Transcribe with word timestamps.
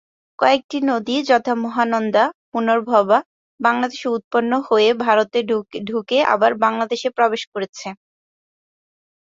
কয়েকটি 0.39 0.77
নদী 0.85 1.15
যথা- 1.25 1.61
মহানন্দা, 1.63 2.23
পুনর্ভবা 2.51 3.19
বাংলাদেশে 3.59 4.07
উৎপন্ন 4.09 4.51
হয়ে 4.67 4.89
ভারতে 5.03 5.39
ঢুকে 5.89 6.17
আবার 6.33 6.51
বাংলাদেশে 6.63 7.09
প্রবেশ 7.17 7.41
করেছে। 7.53 7.87